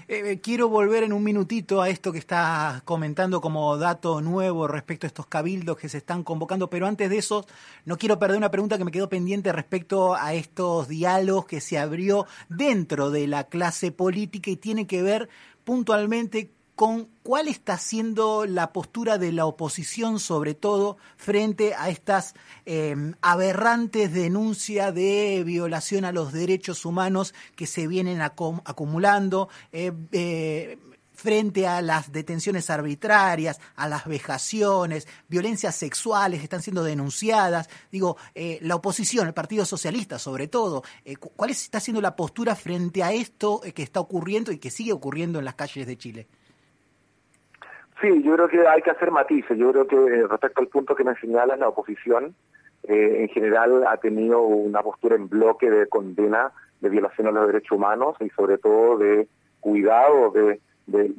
Eh, 0.09 0.33
eh, 0.33 0.41
quiero 0.41 0.69
volver 0.69 1.05
en 1.05 1.13
un 1.13 1.23
minutito 1.23 1.81
a 1.81 1.89
esto 1.89 2.13
que 2.13 2.19
está 2.19 2.83
comentando 2.85 3.41
como 3.41 3.77
dato 3.77 4.21
nuevo 4.21 4.67
respecto 4.67 5.07
a 5.07 5.09
estos 5.09 5.27
cabildos 5.27 5.77
que 5.77 5.89
se 5.89 5.99
están 5.99 6.25
convocando, 6.25 6.69
pero 6.69 6.87
antes 6.87 7.09
de 7.09 7.19
eso 7.19 7.47
no 7.85 7.97
quiero 7.97 8.19
perder 8.19 8.37
una 8.37 8.51
pregunta 8.51 8.79
que 8.79 8.85
me 8.85 8.91
quedó 8.91 9.09
pendiente 9.09 9.53
respecto 9.53 10.15
a 10.15 10.35
estos 10.35 10.89
diálogos 10.89 11.47
que 11.47 11.61
se 11.61 11.79
abrió 11.79 12.27
dentro 12.49 13.11
de 13.11 13.27
la 13.29 13.45
clase 13.45 13.93
política 13.93 14.51
y 14.51 14.57
tiene 14.57 14.87
que 14.87 15.03
ver 15.03 15.29
puntualmente 15.65 16.51
con 16.75 17.09
cuál 17.23 17.49
está 17.49 17.79
siendo 17.79 18.47
la 18.47 18.73
postura 18.73 19.19
de 19.19 19.33
la 19.33 19.47
oposición, 19.47 20.19
sobre 20.19 20.55
todo 20.55 20.97
frente 21.17 21.75
a 21.75 21.91
estas 21.91 22.35
em, 22.65 23.15
aberrantes 23.21 24.13
denuncias 24.13 24.95
de 24.95 25.43
violación 25.45 26.05
a 26.05 26.13
los 26.13 26.33
derechos 26.33 26.85
humanos 26.85 27.35
que 27.57 27.67
se 27.67 27.87
vienen 27.87 28.21
acumulando. 28.21 29.49
Eh, 29.73 29.93
eh, 30.13 30.79
frente 31.15 31.69
a 31.69 31.83
las 31.83 32.11
detenciones 32.11 32.69
arbitrarias, 32.69 33.61
a 33.77 33.87
las 33.87 34.07
vejaciones, 34.07 35.07
violencias 35.29 35.77
sexuales 35.77 36.41
que 36.41 36.45
están 36.45 36.63
siendo 36.63 36.83
denunciadas. 36.83 37.69
Digo, 37.93 38.17
eh, 38.35 38.59
la 38.63 38.75
oposición, 38.75 39.29
el 39.29 39.35
Partido 39.35 39.65
Socialista 39.65 40.19
sobre 40.19 40.49
todo, 40.49 40.83
¿cuál 41.37 41.51
está 41.51 41.79
siendo 41.79 42.01
la 42.01 42.17
postura 42.17 42.57
frente 42.57 43.05
a 43.05 43.13
esto 43.13 43.61
que 43.73 43.85
está 43.85 44.01
ocurriendo 44.01 44.51
y 44.51 44.59
que 44.59 44.73
sigue 44.73 44.93
ocurriendo 44.93 45.39
en 45.39 45.45
las 45.45 45.55
calles 45.55 45.87
de 45.87 45.97
Chile? 45.97 46.29
Sí, 48.03 48.21
yo 48.25 48.35
creo 48.35 48.49
que 48.49 48.67
hay 48.67 48.83
que 48.83 48.91
hacer 48.91 49.13
matices. 49.13 49.57
Yo 49.57 49.71
creo 49.71 49.87
que 49.87 49.97
eh, 49.97 50.27
respecto 50.27 50.61
al 50.61 50.67
punto 50.67 50.97
que 50.97 51.05
me 51.05 51.15
señala 51.15 51.57
la 51.57 51.69
oposición, 51.69 52.35
eh, 52.83 53.19
en 53.21 53.29
general 53.29 53.87
ha 53.87 53.97
tenido 53.99 54.43
una 54.43 54.83
postura 54.83 55.15
en 55.15 55.29
bloque 55.29 55.71
de 55.71 55.87
condena 55.87 56.51
de 56.81 56.89
violación 56.89 57.29
a 57.29 57.31
los 57.31 57.47
derechos 57.47 57.79
humanos 57.79 58.17
y 58.19 58.29
sobre 58.31 58.59
todo 58.59 58.99
de 58.99 59.29
cuidado 59.61 60.33
de, 60.33 60.61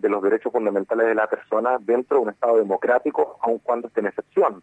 los 0.02 0.22
derechos 0.22 0.52
fundamentales 0.52 1.08
de 1.08 1.16
la 1.16 1.28
persona 1.28 1.78
dentro 1.80 2.18
de 2.18 2.24
un 2.24 2.30
Estado 2.32 2.58
democrático, 2.58 3.38
aun 3.42 3.60
cuando 3.60 3.88
esté 3.88 4.02
en 4.02 4.08
excepción. 4.08 4.62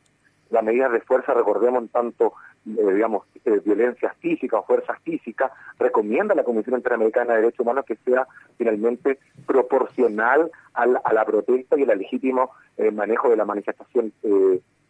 Las 0.51 0.65
medidas 0.65 0.93
de 0.93 1.01
fuerza, 1.01 1.33
recordemos 1.33 1.89
tanto, 1.91 2.35
eh, 2.67 2.93
digamos, 2.95 3.25
eh, 3.45 3.61
violencia 3.65 4.15
física 4.19 4.59
o 4.59 4.65
fuerza 4.65 4.95
física, 5.03 5.53
recomienda 5.79 6.35
la 6.35 6.45
Comisión 6.45 6.77
Interamericana 6.77 7.35
de 7.35 7.41
Derechos 7.41 7.61
Humanos 7.61 7.85
que 7.87 7.97
sea 7.97 8.27
finalmente 8.59 9.19
proporcional 9.47 10.51
a 10.75 10.87
la, 10.87 11.25
protesta 11.25 11.79
y 11.79 11.83
al 11.83 11.99
legítimo 11.99 12.51
eh, 12.77 12.91
manejo 12.91 13.29
de 13.29 13.37
la 13.37 13.45
manifestación 13.45 14.13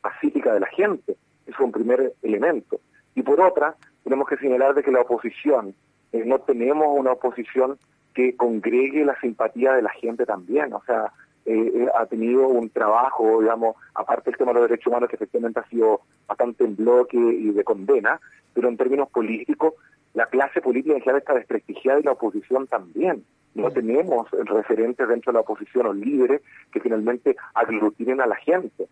pacífica 0.00 0.54
de 0.54 0.60
la 0.60 0.68
gente. 0.68 1.16
Eso 1.46 1.56
es 1.56 1.60
un 1.60 1.72
primer 1.72 2.14
elemento. 2.22 2.80
Y 3.14 3.22
por 3.22 3.40
otra, 3.40 3.74
tenemos 4.04 4.28
que 4.28 4.36
señalar 4.36 4.74
de 4.74 4.82
que 4.82 4.92
la 4.92 5.00
oposición, 5.00 5.74
no 6.12 6.38
tenemos 6.40 6.86
una 6.98 7.12
oposición 7.12 7.78
que 8.14 8.36
congregue 8.36 9.04
la 9.04 9.18
simpatía 9.20 9.72
de 9.72 9.82
la 9.82 9.90
gente 9.90 10.26
también. 10.26 10.72
O 10.72 10.82
sea, 10.84 11.12
eh, 11.46 11.72
eh, 11.74 11.88
ha 11.98 12.06
tenido 12.06 12.46
un 12.48 12.70
trabajo, 12.70 13.40
digamos, 13.40 13.76
aparte 13.94 14.30
del 14.30 14.38
tema 14.38 14.52
de 14.52 14.60
los 14.60 14.68
derechos 14.68 14.88
humanos, 14.88 15.08
que 15.08 15.16
efectivamente 15.16 15.60
ha 15.60 15.68
sido 15.68 16.02
bastante 16.26 16.64
en 16.64 16.76
bloque 16.76 17.16
y 17.16 17.50
de 17.50 17.64
condena, 17.64 18.20
pero 18.52 18.68
en 18.68 18.76
términos 18.76 19.08
políticos, 19.10 19.74
la 20.14 20.26
clase 20.26 20.60
política 20.60 20.94
en 20.94 21.00
general 21.00 21.20
está 21.20 21.34
desprestigiada 21.34 22.00
y 22.00 22.02
la 22.02 22.12
oposición 22.12 22.66
también. 22.66 23.24
No 23.54 23.70
tenemos 23.70 24.30
referentes 24.30 25.08
dentro 25.08 25.32
de 25.32 25.34
la 25.34 25.40
oposición 25.40 25.86
o 25.86 25.92
líderes 25.92 26.42
que 26.72 26.80
finalmente 26.80 27.36
aglutinen 27.54 28.20
a 28.20 28.26
la 28.26 28.36
gente. 28.36 28.86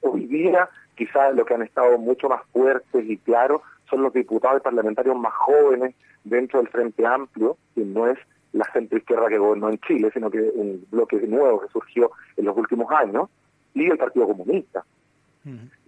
Hoy 0.00 0.26
día, 0.26 0.68
quizás 0.94 1.34
lo 1.34 1.44
que 1.44 1.54
han 1.54 1.62
estado 1.62 1.98
mucho 1.98 2.28
más 2.28 2.42
fuertes 2.52 3.04
y 3.08 3.16
claros 3.18 3.62
son 3.90 4.02
los 4.02 4.12
diputados 4.12 4.60
y 4.60 4.64
parlamentarios 4.64 5.16
más 5.16 5.34
jóvenes 5.34 5.94
dentro 6.24 6.60
del 6.60 6.68
Frente 6.68 7.06
Amplio, 7.06 7.56
que 7.74 7.84
no 7.84 8.06
es 8.08 8.18
la 8.56 8.64
centro 8.72 8.98
izquierda 8.98 9.28
que 9.28 9.38
gobernó 9.38 9.68
en 9.68 9.78
Chile, 9.78 10.10
sino 10.12 10.30
que 10.30 10.40
un 10.40 10.86
bloque 10.90 11.16
nuevo 11.26 11.60
que 11.60 11.68
surgió 11.68 12.10
en 12.36 12.46
los 12.46 12.56
últimos 12.56 12.90
años, 12.90 13.28
y 13.74 13.90
el 13.90 13.98
Partido 13.98 14.26
Comunista. 14.26 14.84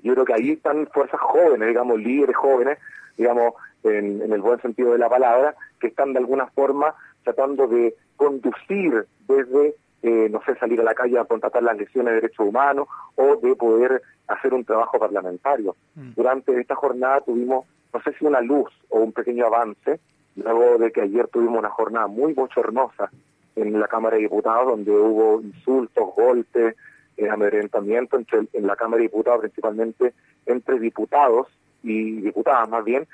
Yo 0.02 0.12
creo 0.12 0.24
que 0.24 0.34
ahí 0.34 0.50
están 0.52 0.86
fuerzas 0.92 1.20
jóvenes, 1.20 1.66
digamos, 1.66 1.98
líderes 1.98 2.36
jóvenes, 2.36 2.78
digamos, 3.16 3.54
en, 3.82 4.32
el 4.32 4.40
buen 4.40 4.60
sentido 4.60 4.92
de 4.92 4.98
la 4.98 5.08
palabra, 5.08 5.56
que 5.80 5.88
están 5.88 6.12
de 6.12 6.20
alguna 6.20 6.46
forma 6.48 6.94
tratando 7.24 7.66
de 7.66 7.96
conducir 8.16 9.06
desde, 9.26 9.74
eh, 10.02 10.28
no 10.30 10.40
sé, 10.44 10.54
salir 10.58 10.80
a 10.80 10.84
la 10.84 10.94
calle 10.94 11.18
a 11.18 11.24
contratar 11.24 11.62
las 11.62 11.76
lesiones 11.76 12.12
de 12.12 12.20
derechos 12.20 12.46
humanos 12.46 12.86
o 13.16 13.36
de 13.36 13.56
poder 13.56 14.02
hacer 14.28 14.54
un 14.54 14.64
trabajo 14.64 14.98
parlamentario. 14.98 15.74
Durante 15.94 16.60
esta 16.60 16.76
jornada 16.76 17.22
tuvimos, 17.22 17.66
no 17.92 18.02
sé 18.02 18.12
si 18.12 18.26
una 18.26 18.40
luz 18.40 18.70
o 18.90 19.00
un 19.00 19.12
pequeño 19.12 19.46
avance, 19.46 19.98
luego 20.44 20.78
de 20.78 20.90
que 20.92 21.02
ayer 21.02 21.28
tuvimos 21.28 21.58
una 21.58 21.70
jornada 21.70 22.06
muy 22.06 22.32
bochornosa 22.32 23.10
en 23.56 23.78
la 23.78 23.88
Cámara 23.88 24.16
de 24.16 24.22
Diputados, 24.22 24.68
donde 24.68 24.90
hubo 24.90 25.40
insultos, 25.40 26.14
golpes, 26.16 26.76
eh, 27.16 27.28
amedrentamiento 27.28 28.16
entre, 28.16 28.46
en 28.52 28.66
la 28.66 28.76
Cámara 28.76 28.98
de 28.98 29.08
Diputados, 29.08 29.40
principalmente 29.40 30.14
entre 30.46 30.78
diputados 30.78 31.48
y 31.82 32.20
diputadas 32.20 32.68
más 32.68 32.84
bien, 32.84 33.06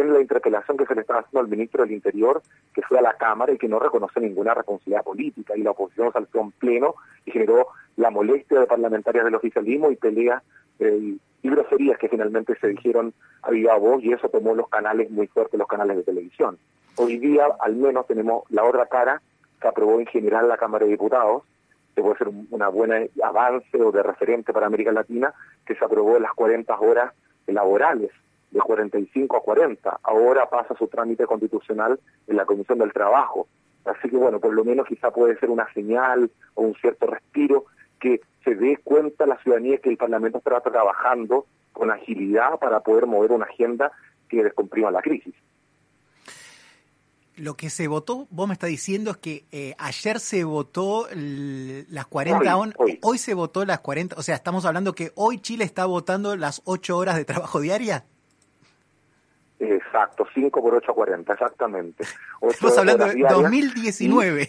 en 0.00 0.12
la 0.12 0.20
interpelación 0.20 0.76
que 0.76 0.86
se 0.86 0.94
le 0.94 1.02
estaba 1.02 1.20
haciendo 1.20 1.40
al 1.40 1.48
ministro 1.48 1.82
del 1.82 1.92
Interior, 1.92 2.42
que 2.74 2.82
fue 2.82 2.98
a 2.98 3.02
la 3.02 3.14
Cámara 3.14 3.52
y 3.52 3.58
que 3.58 3.68
no 3.68 3.78
reconoce 3.78 4.20
ninguna 4.20 4.54
responsabilidad 4.54 5.04
política, 5.04 5.56
y 5.56 5.62
la 5.62 5.72
oposición 5.72 6.12
saltó 6.12 6.40
en 6.40 6.52
pleno 6.52 6.94
y 7.24 7.30
generó 7.30 7.68
la 7.96 8.10
molestia 8.10 8.60
de 8.60 8.66
parlamentarias 8.66 9.24
del 9.24 9.34
oficialismo 9.34 9.90
y 9.90 9.96
peleas 9.96 10.42
eh, 10.78 11.16
y 11.42 11.50
groserías 11.50 11.98
que 11.98 12.08
finalmente 12.08 12.56
se 12.60 12.68
dijeron 12.68 13.12
a 13.42 13.50
viva 13.50 13.76
y 14.00 14.12
eso 14.12 14.28
tomó 14.28 14.54
los 14.54 14.68
canales 14.68 15.10
muy 15.10 15.26
fuertes, 15.26 15.58
los 15.58 15.68
canales 15.68 15.96
de 15.96 16.02
televisión. 16.02 16.58
Hoy 16.96 17.18
día 17.18 17.46
al 17.60 17.76
menos 17.76 18.06
tenemos 18.06 18.44
la 18.50 18.64
otra 18.64 18.86
cara 18.86 19.22
que 19.60 19.68
aprobó 19.68 20.00
en 20.00 20.06
general 20.06 20.48
la 20.48 20.56
Cámara 20.56 20.84
de 20.84 20.92
Diputados, 20.92 21.42
que 21.94 22.02
puede 22.02 22.18
ser 22.18 22.28
un 22.28 22.46
una 22.50 22.68
buena 22.68 23.00
avance 23.22 23.80
o 23.82 23.92
de 23.92 24.02
referente 24.02 24.52
para 24.52 24.66
América 24.66 24.92
Latina, 24.92 25.32
que 25.66 25.74
se 25.74 25.84
aprobó 25.84 26.16
en 26.16 26.22
las 26.22 26.32
40 26.34 26.78
horas 26.78 27.12
laborales, 27.46 28.10
de 28.50 28.60
45 28.60 29.36
a 29.36 29.42
40. 29.42 30.00
Ahora 30.02 30.48
pasa 30.48 30.74
su 30.76 30.88
trámite 30.88 31.26
constitucional 31.26 31.98
en 32.26 32.36
la 32.36 32.46
Comisión 32.46 32.78
del 32.78 32.92
Trabajo. 32.92 33.46
Así 33.84 34.08
que 34.08 34.16
bueno, 34.16 34.40
por 34.40 34.52
lo 34.52 34.64
menos 34.64 34.86
quizá 34.86 35.10
puede 35.10 35.38
ser 35.38 35.50
una 35.50 35.72
señal 35.72 36.30
o 36.54 36.62
un 36.62 36.74
cierto 36.74 37.06
respiro 37.06 37.66
que 38.00 38.20
se 38.44 38.54
dé 38.54 38.78
cuenta 38.78 39.26
la 39.26 39.38
ciudadanía 39.38 39.78
que 39.78 39.90
el 39.90 39.96
Parlamento 39.96 40.38
está 40.38 40.60
trabajando 40.60 41.46
con 41.72 41.90
agilidad 41.90 42.58
para 42.58 42.80
poder 42.80 43.06
mover 43.06 43.32
una 43.32 43.46
agenda 43.46 43.92
que 44.28 44.42
descomprima 44.42 44.90
la 44.90 45.02
crisis. 45.02 45.34
Lo 47.36 47.56
que 47.56 47.70
se 47.70 47.86
votó, 47.86 48.26
vos 48.30 48.48
me 48.48 48.54
estás 48.54 48.68
diciendo 48.68 49.12
es 49.12 49.16
que 49.18 49.44
eh, 49.52 49.74
ayer 49.78 50.18
se 50.18 50.42
votó 50.42 51.06
las 51.12 52.06
40 52.06 52.56
hoy, 52.56 52.98
hoy. 53.00 53.18
se 53.18 53.32
votó 53.32 53.64
las 53.64 53.78
40, 53.78 54.16
o 54.18 54.22
sea, 54.22 54.34
estamos 54.34 54.64
hablando 54.64 54.92
que 54.92 55.12
hoy 55.14 55.38
Chile 55.38 55.64
está 55.64 55.86
votando 55.86 56.34
las 56.34 56.62
8 56.64 56.96
horas 56.96 57.16
de 57.16 57.24
trabajo 57.24 57.60
diaria. 57.60 58.04
Exacto, 59.60 60.26
5 60.32 60.62
por 60.62 60.74
8 60.74 60.92
a 60.92 60.94
40, 60.94 61.32
exactamente. 61.32 62.04
Estamos 62.42 62.78
hablando 62.78 63.06
de 63.06 63.22
2019. 63.22 64.48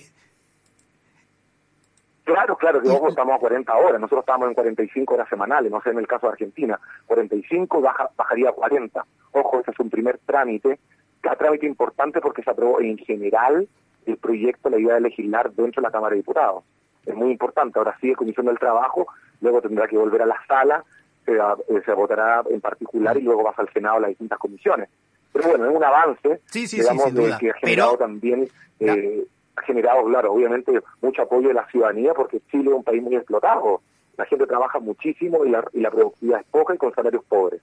Claro, 2.23 2.55
claro, 2.57 2.79
que 2.79 2.89
ojo, 2.89 3.09
estamos 3.09 3.35
a 3.35 3.39
40 3.39 3.75
horas, 3.75 3.99
nosotros 3.99 4.21
estamos 4.21 4.49
en 4.49 4.53
45 4.53 5.15
horas 5.15 5.27
semanales, 5.29 5.71
no 5.71 5.81
sé, 5.81 5.89
en 5.89 5.97
el 5.97 6.05
caso 6.05 6.27
de 6.27 6.33
Argentina, 6.33 6.79
45 7.07 7.81
baja, 7.81 8.11
bajaría 8.15 8.49
a 8.49 8.51
40. 8.51 9.03
Ojo, 9.31 9.59
ese 9.61 9.71
es 9.71 9.79
un 9.79 9.89
primer 9.89 10.19
trámite, 10.19 10.79
un 11.23 11.37
trámite 11.37 11.65
importante 11.65 12.21
porque 12.21 12.43
se 12.43 12.51
aprobó 12.51 12.81
en 12.81 12.99
general 12.99 13.67
el 14.05 14.17
proyecto, 14.17 14.69
la 14.69 14.77
idea 14.77 14.93
de 14.93 15.01
legislar 15.01 15.51
dentro 15.53 15.81
de 15.81 15.87
la 15.87 15.91
Cámara 15.91 16.11
de 16.11 16.17
Diputados. 16.17 16.63
Es 17.03 17.15
muy 17.15 17.31
importante, 17.31 17.79
ahora 17.79 17.97
sigue 17.99 18.15
Comisión 18.15 18.45
del 18.45 18.59
Trabajo, 18.59 19.07
luego 19.41 19.59
tendrá 19.63 19.87
que 19.87 19.97
volver 19.97 20.21
a 20.21 20.27
la 20.27 20.39
sala, 20.47 20.83
se, 21.31 21.91
eh, 21.91 21.95
votará 21.95 22.43
en 22.49 22.61
particular 22.61 23.17
y 23.17 23.21
luego 23.21 23.43
va 23.43 23.53
al 23.55 23.71
Senado 23.71 23.97
a 23.97 23.99
las 24.01 24.09
distintas 24.09 24.39
comisiones. 24.39 24.89
Pero 25.31 25.49
bueno, 25.49 25.69
es 25.69 25.75
un 25.75 25.83
avance, 25.83 26.41
digamos, 26.53 27.13
de, 27.13 27.37
que 27.39 27.51
ha 27.51 27.53
generado 27.55 27.97
también... 27.97 28.49
Eh, 28.79 29.25
ha 29.59 29.61
generado, 29.63 30.05
claro, 30.05 30.31
obviamente 30.31 30.71
mucho 31.01 31.21
apoyo 31.21 31.49
de 31.49 31.53
la 31.53 31.67
ciudadanía 31.67 32.13
porque 32.13 32.39
Chile 32.49 32.69
es 32.69 32.75
un 32.75 32.83
país 32.83 33.03
muy 33.03 33.15
explotado. 33.15 33.81
La 34.17 34.25
gente 34.25 34.47
trabaja 34.47 34.79
muchísimo 34.79 35.45
y 35.45 35.49
la, 35.49 35.65
y 35.73 35.81
la 35.81 35.91
productividad 35.91 36.39
es 36.39 36.45
poca 36.47 36.75
y 36.75 36.77
con 36.77 36.93
salarios 36.93 37.23
pobres. 37.25 37.61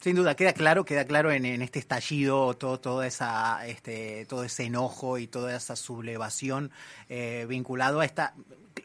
Sin 0.00 0.14
duda, 0.14 0.36
queda 0.36 0.52
claro, 0.52 0.84
queda 0.84 1.04
claro 1.04 1.32
en, 1.32 1.44
este 1.44 1.80
estallido 1.80 2.54
todo, 2.54 2.78
todo, 2.78 3.02
esa, 3.02 3.66
este, 3.66 4.26
todo 4.26 4.44
ese 4.44 4.64
enojo 4.64 5.18
y 5.18 5.26
toda 5.26 5.56
esa 5.56 5.74
sublevación 5.74 6.70
eh, 7.08 7.46
vinculado 7.48 7.98
a 7.98 8.04
esta 8.04 8.34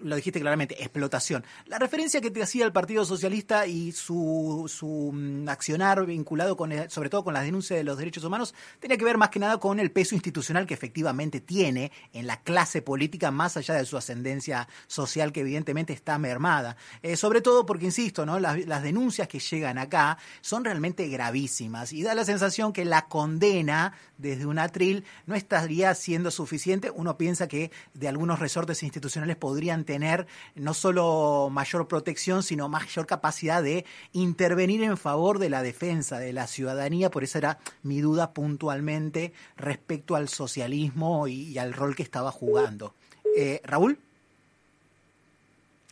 lo 0.02 0.16
dijiste 0.16 0.40
claramente, 0.40 0.82
explotación. 0.82 1.44
La 1.66 1.80
referencia 1.80 2.22
que 2.22 2.32
te 2.32 2.42
hacía 2.42 2.66
el 2.66 2.72
Partido 2.72 3.06
Socialista 3.06 3.68
y 3.68 3.92
su, 3.92 4.66
su 4.68 5.12
mm, 5.14 5.48
accionar 5.50 6.06
vinculado 6.06 6.58
con, 6.58 6.72
sobre 6.90 7.10
todo 7.10 7.24
con 7.24 7.34
las 7.34 7.44
denuncias 7.44 7.78
de 7.78 7.84
los 7.84 7.98
derechos 7.98 8.24
humanos, 8.24 8.54
tenía 8.80 8.98
que 8.98 9.06
ver 9.06 9.18
más 9.18 9.30
que 9.30 9.40
nada 9.40 9.60
con 9.60 9.80
el 9.80 9.92
peso 9.92 10.16
institucional 10.16 10.66
que 10.66 10.74
efectivamente 10.74 11.42
tiene 11.42 11.92
en 12.14 12.28
la 12.28 12.42
clase 12.42 12.82
política, 12.82 13.32
más 13.32 13.58
allá 13.58 13.76
de 13.76 13.86
su 13.86 13.98
ascendencia 13.98 14.68
social 14.88 15.32
que 15.32 15.42
evidentemente 15.42 15.94
está 15.94 16.18
mermada. 16.18 16.76
Eh, 17.02 17.16
sobre 17.16 17.42
todo 17.42 17.66
porque, 17.66 17.86
insisto, 17.86 18.26
¿no? 18.26 18.40
Las, 18.40 18.66
las 18.66 18.84
denuncias 18.84 19.28
que 19.28 19.40
llegan 19.40 19.78
acá 19.78 20.18
son 20.42 20.64
realmente 20.64 21.03
gravísimas 21.08 21.94
y 21.94 22.04
da 22.04 22.16
la 22.16 22.26
sensación 22.26 22.74
que 22.74 22.86
la 22.86 23.08
condena 23.08 23.94
desde 24.18 24.46
un 24.46 24.60
atril 24.60 25.04
no 25.26 25.36
estaría 25.36 25.94
siendo 25.96 26.32
suficiente. 26.32 26.92
Uno 26.92 27.18
piensa 27.18 27.48
que 27.48 27.72
de 27.94 28.08
algunos 28.08 28.40
resortes 28.40 28.84
institucionales 28.84 29.36
podrían 29.36 29.84
tener 29.84 30.28
no 30.56 30.74
solo 30.74 31.50
mayor 31.52 31.88
protección, 31.88 32.44
sino 32.44 32.70
mayor 32.70 33.06
capacidad 33.06 33.62
de 33.62 33.86
intervenir 34.12 34.84
en 34.84 34.98
favor 34.98 35.40
de 35.40 35.50
la 35.50 35.62
defensa 35.62 36.20
de 36.20 36.34
la 36.34 36.48
ciudadanía. 36.48 37.12
Por 37.12 37.24
eso 37.24 37.38
era 37.38 37.60
mi 37.82 38.02
duda 38.02 38.34
puntualmente 38.34 39.34
respecto 39.58 40.16
al 40.16 40.30
socialismo 40.30 41.28
y, 41.28 41.58
al 41.58 41.74
rol 41.74 41.96
que 41.96 42.04
estaba 42.04 42.32
jugando. 42.32 42.94
Eh, 43.36 43.62
Raúl. 43.64 43.98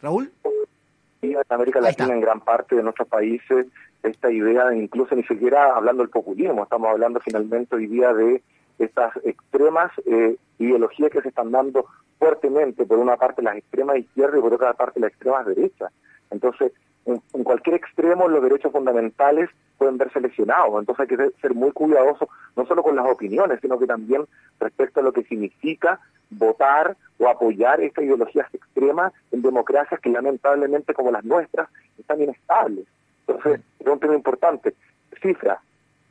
Raúl. 0.01 0.31
En 1.21 1.37
América 1.49 1.81
Latina, 1.81 2.13
en 2.13 2.21
gran 2.21 2.41
parte 2.41 2.75
de 2.75 2.83
nuestros 2.83 3.07
países, 3.07 3.67
esta 4.03 4.31
idea, 4.31 4.73
incluso 4.73 5.15
ni 5.15 5.23
siquiera 5.23 5.75
hablando 5.75 6.01
del 6.01 6.09
populismo, 6.09 6.63
estamos 6.63 6.89
hablando 6.89 7.19
finalmente 7.19 7.75
hoy 7.75 7.87
día 7.87 8.13
de 8.13 8.41
estas 8.79 9.15
extremas 9.23 9.91
eh, 10.05 10.35
ideologías 10.57 11.11
que 11.11 11.21
se 11.21 11.29
están 11.29 11.51
dando 11.51 11.85
fuertemente, 12.17 12.85
por 12.85 12.97
una 12.97 13.17
parte 13.17 13.41
las 13.41 13.57
extremas 13.57 13.97
izquierdas 13.97 14.39
y 14.39 14.41
por 14.41 14.53
otra 14.53 14.73
parte 14.73 14.99
las 14.99 15.11
extremas 15.11 15.45
derechas. 15.45 15.91
Entonces, 16.31 16.71
en, 17.05 17.43
cualquier 17.43 17.75
extremo 17.75 18.27
los 18.27 18.43
derechos 18.43 18.71
fundamentales 18.71 19.49
pueden 19.77 19.97
verse 19.97 20.21
lesionados, 20.21 20.79
entonces 20.79 20.99
hay 21.01 21.17
que 21.17 21.31
ser 21.41 21.55
muy 21.55 21.71
cuidadoso, 21.71 22.29
no 22.55 22.65
solo 22.67 22.83
con 22.83 22.95
las 22.95 23.09
opiniones, 23.09 23.59
sino 23.61 23.79
que 23.79 23.87
también 23.87 24.25
respecto 24.59 24.99
a 24.99 25.03
lo 25.03 25.11
que 25.11 25.23
significa 25.23 25.99
votar 26.29 26.95
o 27.17 27.27
apoyar 27.27 27.81
estas 27.81 28.05
ideologías 28.05 28.47
extremas 28.53 29.11
en 29.31 29.41
democracias 29.41 29.99
que 29.99 30.09
lamentablemente 30.09 30.93
como 30.93 31.11
las 31.11 31.25
nuestras 31.25 31.69
están 31.97 32.21
inestables. 32.21 32.85
Entonces, 33.27 33.61
es 33.79 33.87
un 33.87 33.99
tema 33.99 34.15
importante. 34.15 34.75
Cifra, 35.21 35.61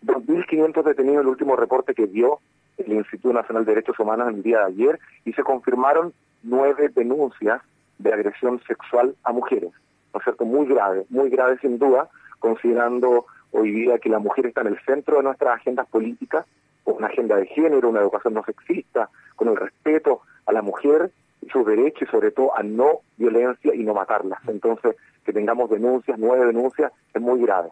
2.500 0.05 0.83
detenidos 0.83 1.17
en 1.17 1.21
el 1.21 1.27
último 1.29 1.57
reporte 1.57 1.95
que 1.95 2.07
dio 2.07 2.41
el 2.79 2.93
Instituto 2.93 3.35
Nacional 3.35 3.65
de 3.65 3.73
Derechos 3.73 3.99
Humanos 3.99 4.29
el 4.29 4.43
día 4.43 4.59
de 4.61 4.65
ayer 4.65 5.01
y 5.25 5.33
se 5.33 5.43
confirmaron 5.43 6.13
nueve 6.43 6.91
denuncias 6.95 7.61
de 7.99 8.13
agresión 8.13 8.61
sexual 8.67 9.15
a 9.25 9.33
mujeres, 9.33 9.73
¿no 10.13 10.19
es 10.19 10.25
cierto? 10.25 10.45
Muy 10.45 10.67
grave, 10.67 11.07
muy 11.09 11.31
grave 11.31 11.59
sin 11.61 11.79
duda, 11.79 12.09
considerando 12.39 13.27
hoy 13.53 13.71
día 13.73 13.99
que 13.99 14.09
la 14.09 14.19
mujer 14.19 14.47
está 14.47 14.63
en 14.63 14.69
el 14.69 14.81
centro 14.81 15.17
de 15.17 15.23
nuestras 15.25 15.57
agendas 15.57 15.87
políticas, 15.89 16.47
con 16.85 16.97
una 16.97 17.09
agenda 17.09 17.37
de 17.37 17.47
género, 17.47 17.89
una 17.89 18.01
educación 18.01 18.35
no 18.35 18.45
sexista, 18.45 19.11
con 19.37 19.49
el 19.49 19.57
respeto 19.57 20.23
a 20.47 20.53
la 20.53 20.63
mujer 20.63 21.11
y 21.43 21.49
sus 21.49 21.67
derechos 21.67 22.09
y 22.09 22.11
sobre 22.11 22.31
todo 22.31 22.57
a 22.57 22.63
no 22.63 23.01
violencia 23.17 23.75
y 23.75 23.83
no 23.85 23.95
matarlas. 23.95 24.41
Entonces, 24.49 24.97
que 25.25 25.33
tengamos 25.33 25.71
denuncias, 25.71 26.19
nueve 26.19 26.47
denuncias, 26.47 26.93
es 27.13 27.21
muy 27.21 27.41
grave. 27.43 27.71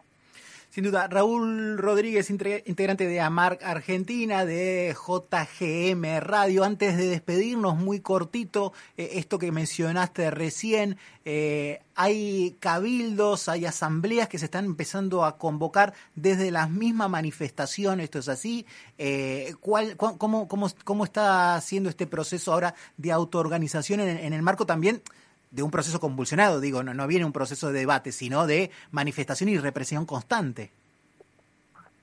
Sin 0.69 0.83
duda, 0.83 1.07
Raúl 1.07 1.79
Rodríguez, 1.79 2.29
integrante 2.29 3.07
de 3.07 3.19
AMARC 3.19 3.63
Argentina, 3.63 4.45
de 4.45 4.95
JGM 4.95 6.19
Radio. 6.19 6.63
Antes 6.63 6.95
de 6.95 7.07
despedirnos, 7.07 7.75
muy 7.75 8.01
cortito, 8.01 8.71
eh, 8.95 9.13
esto 9.13 9.39
que 9.39 9.51
mencionaste 9.51 10.29
recién, 10.29 10.97
eh, 11.25 11.81
hay 11.95 12.55
cabildos, 12.59 13.49
hay 13.49 13.65
asambleas 13.65 14.29
que 14.29 14.37
se 14.37 14.45
están 14.45 14.65
empezando 14.65 15.25
a 15.25 15.39
convocar 15.39 15.95
desde 16.13 16.51
las 16.51 16.69
mismas 16.69 17.09
manifestaciones, 17.09 18.03
esto 18.03 18.19
es 18.19 18.29
así. 18.29 18.67
Eh, 18.99 19.55
¿cuál, 19.61 19.97
cómo, 19.97 20.47
cómo, 20.47 20.69
¿Cómo 20.83 21.03
está 21.03 21.55
haciendo 21.55 21.89
este 21.89 22.05
proceso 22.05 22.53
ahora 22.53 22.75
de 22.95 23.11
autoorganización 23.11 24.01
en 24.01 24.33
el 24.33 24.43
marco 24.43 24.67
también? 24.67 25.01
De 25.51 25.63
un 25.63 25.71
proceso 25.71 25.99
convulsionado, 25.99 26.59
digo, 26.59 26.83
no, 26.83 26.93
no 26.93 27.07
viene 27.07 27.25
un 27.25 27.33
proceso 27.33 27.71
de 27.71 27.79
debate, 27.79 28.11
sino 28.11 28.45
de 28.45 28.71
manifestación 28.91 29.49
y 29.49 29.57
represión 29.57 30.05
constante. 30.05 30.71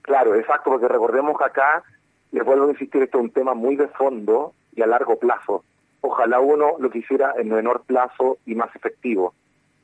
Claro, 0.03 0.35
exacto, 0.35 0.71
porque 0.71 0.89
recordemos 0.89 1.37
que 1.39 1.45
acá, 1.45 1.83
les 2.33 2.45
vuelvo 2.45 2.67
a 2.67 2.71
insistir, 2.71 3.03
esto 3.03 3.19
es 3.19 3.25
un 3.25 3.31
tema 3.31 3.55
muy 3.55 3.77
de 3.77 3.89
fondo 3.89 4.53
y 4.75 4.83
a 4.83 4.87
largo 4.87 5.19
plazo. 5.19 5.65
Ojalá 6.01 6.39
uno 6.41 6.77
lo 6.79 6.91
quisiera 6.91 7.35
en 7.37 7.49
menor 7.49 7.83
plazo 7.83 8.39
y 8.47 8.55
más 8.55 8.75
efectivo, 8.77 9.35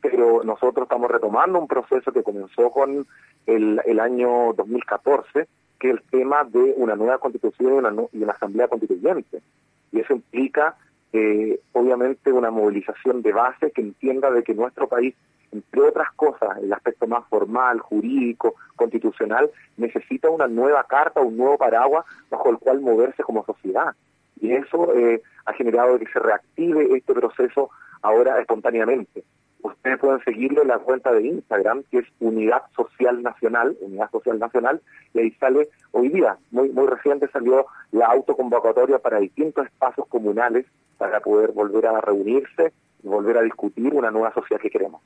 pero 0.01 0.45
nosotros 0.45 0.85
estamos 0.85 1.11
retomando 1.11 1.59
un 1.59 1.67
proceso 1.67 2.13
que 2.13 2.23
comenzó 2.23 2.71
con 2.71 3.07
el, 3.47 3.81
el 3.85 4.01
año 4.01 4.53
2014, 4.55 5.49
que 5.81 5.91
es 5.91 5.95
el 5.95 6.03
tema 6.03 6.45
de 6.45 6.75
una 6.77 6.95
nueva 6.95 7.19
constitución 7.19 7.75
y 7.75 7.79
una, 7.79 7.93
y 8.13 8.23
una 8.23 8.33
asamblea 8.33 8.69
constituyente. 8.69 9.43
Y 9.91 10.01
eso 10.01 10.13
implica 10.13 10.77
eh, 11.13 11.61
obviamente 11.73 12.33
una 12.33 12.51
movilización 12.51 13.23
de 13.23 13.33
base 13.33 13.71
que 13.71 13.83
entienda 13.83 14.31
de 14.31 14.43
que 14.43 14.55
nuestro 14.55 14.89
país, 14.89 15.15
entre 15.51 15.83
otras 15.83 16.11
cosas, 16.13 16.57
el 16.63 16.73
aspecto 16.73 17.07
más 17.07 17.27
formal, 17.29 17.81
jurídico, 17.81 18.55
constitucional, 18.77 19.51
necesita 19.77 20.31
una 20.31 20.49
nueva 20.49 20.85
carta, 20.85 21.21
un 21.21 21.37
nuevo 21.37 21.59
paraguas 21.59 22.07
bajo 22.31 22.51
el 22.51 22.59
cual 22.59 22.81
moverse 22.81 23.23
como 23.23 23.45
sociedad. 23.45 23.95
Y 24.41 24.53
eso 24.53 24.95
eh, 24.95 25.23
ha 25.45 25.53
generado 25.53 25.99
que 25.99 26.07
se 26.07 26.19
reactive 26.19 26.97
este 26.97 27.13
proceso 27.13 27.71
ahora 28.01 28.41
espontáneamente. 28.41 29.25
Ustedes 29.63 29.99
pueden 29.99 30.21
seguirlo 30.25 30.63
en 30.63 30.69
la 30.69 30.79
cuenta 30.79 31.13
de 31.13 31.27
Instagram, 31.27 31.85
que 31.91 31.99
es 31.99 32.07
Unidad 32.19 32.63
Social 32.75 33.23
Nacional, 33.23 33.77
Unidad 33.81 34.11
Social 34.11 34.39
Nacional, 34.39 34.81
y 35.15 35.21
ahí 35.21 35.31
sale 35.33 35.69
hoy 35.93 36.09
día, 36.09 36.37
muy, 36.51 36.69
muy 36.71 36.87
reciente 36.89 37.29
salió 37.29 37.67
la 37.93 38.07
autoconvocatoria 38.07 38.99
para 38.99 39.21
distintos 39.21 39.67
espacios 39.67 40.07
comunales 40.09 40.67
para 40.99 41.21
poder 41.21 41.53
volver 41.53 41.87
a 41.87 42.01
reunirse 42.01 42.73
y 43.03 43.09
volver 43.09 43.39
a 43.39 43.43
discutir 43.43 43.95
una 43.95 44.11
nueva 44.11 44.33
sociedad 44.35 44.61
que 44.61 44.71
queremos. 44.71 45.01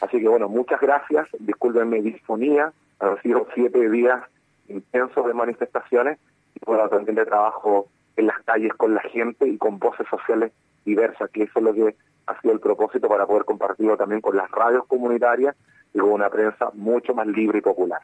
Así 0.00 0.20
que 0.20 0.28
bueno, 0.28 0.48
muchas 0.48 0.80
gracias, 0.80 1.28
disculpen 1.40 1.88
mi 1.88 2.00
disfonía, 2.00 2.72
han 3.00 3.20
sido 3.22 3.46
siete 3.54 3.90
días 3.90 4.22
intensos 4.68 5.26
de 5.26 5.34
manifestaciones 5.34 6.18
y 6.54 6.60
bueno, 6.64 6.88
también 6.88 7.16
de 7.16 7.26
trabajo 7.26 7.88
en 8.16 8.28
las 8.28 8.40
calles 8.44 8.72
con 8.74 8.94
la 8.94 9.02
gente 9.02 9.48
y 9.48 9.58
con 9.58 9.78
voces 9.78 10.06
sociales 10.08 10.52
diversas, 10.84 11.30
que 11.30 11.42
eso 11.42 11.58
es 11.58 11.64
lo 11.64 11.74
que 11.74 11.96
ha 12.26 12.40
sido 12.40 12.54
el 12.54 12.60
propósito 12.60 13.08
para 13.08 13.26
poder 13.26 13.44
compartirlo 13.44 13.96
también 13.96 14.20
con 14.20 14.36
las 14.36 14.50
radios 14.50 14.84
comunitarias 14.86 15.56
y 15.94 15.98
con 15.98 16.10
una 16.10 16.28
prensa 16.28 16.70
mucho 16.74 17.14
más 17.14 17.26
libre 17.26 17.58
y 17.58 17.62
popular. 17.62 18.00